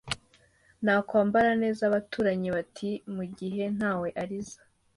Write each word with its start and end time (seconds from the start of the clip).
Nakwambara 0.83 1.51
neza 1.63 1.81
abaturanyi 1.89 2.47
bati 2.55 2.89
ni 3.03 3.11
mugihe 3.17 3.63
ntawe 3.77 4.07
ariza, 4.21 4.59